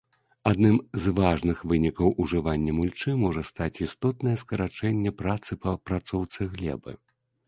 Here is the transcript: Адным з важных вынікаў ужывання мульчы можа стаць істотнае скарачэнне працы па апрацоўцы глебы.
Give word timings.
Адным 0.51 0.77
з 1.01 1.11
важных 1.17 1.59
вынікаў 1.73 2.07
ужывання 2.23 2.71
мульчы 2.77 3.13
можа 3.25 3.43
стаць 3.49 3.81
істотнае 3.87 4.33
скарачэнне 4.43 5.11
працы 5.21 5.51
па 5.67 5.75
апрацоўцы 5.81 6.49
глебы. 6.55 6.95